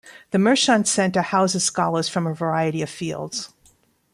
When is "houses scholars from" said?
1.21-2.25